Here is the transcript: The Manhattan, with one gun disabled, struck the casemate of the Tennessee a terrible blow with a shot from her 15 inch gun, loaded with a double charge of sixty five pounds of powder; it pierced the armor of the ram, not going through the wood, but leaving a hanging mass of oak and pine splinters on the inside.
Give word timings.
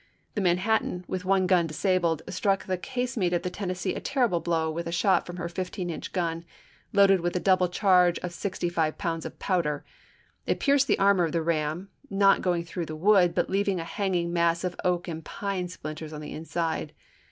The 0.33 0.41
Manhattan, 0.41 1.05
with 1.07 1.25
one 1.25 1.45
gun 1.45 1.67
disabled, 1.67 2.23
struck 2.27 2.65
the 2.65 2.75
casemate 2.75 3.33
of 3.33 3.43
the 3.43 3.51
Tennessee 3.51 3.93
a 3.93 3.99
terrible 3.99 4.39
blow 4.39 4.71
with 4.71 4.87
a 4.87 4.91
shot 4.91 5.27
from 5.27 5.37
her 5.37 5.47
15 5.47 5.91
inch 5.91 6.11
gun, 6.11 6.43
loaded 6.91 7.21
with 7.21 7.35
a 7.35 7.39
double 7.39 7.67
charge 7.69 8.17
of 8.23 8.31
sixty 8.33 8.67
five 8.67 8.97
pounds 8.97 9.27
of 9.27 9.37
powder; 9.37 9.85
it 10.47 10.59
pierced 10.59 10.87
the 10.87 10.97
armor 10.97 11.25
of 11.25 11.33
the 11.33 11.43
ram, 11.43 11.89
not 12.09 12.41
going 12.41 12.63
through 12.65 12.87
the 12.87 12.95
wood, 12.95 13.35
but 13.35 13.47
leaving 13.47 13.79
a 13.79 13.83
hanging 13.83 14.33
mass 14.33 14.63
of 14.63 14.75
oak 14.83 15.07
and 15.07 15.23
pine 15.23 15.67
splinters 15.67 16.13
on 16.13 16.21
the 16.21 16.33
inside. 16.33 16.93